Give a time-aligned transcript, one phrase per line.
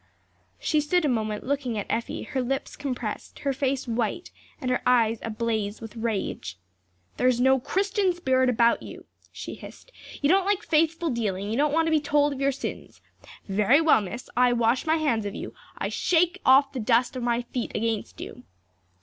[0.57, 4.81] She stood a moment looking at Effie, her lips compressed, her face white and her
[4.83, 6.57] eyes ablaze with rage.
[7.17, 11.71] "There's no Christian spirit about you," she hissed, "you don't like faithful dealing; you don't
[11.71, 12.99] want to be told of your sins.
[13.47, 17.21] Very well, Miss, I wash my hands of you; I shake off the dust of
[17.21, 18.41] my feet against you."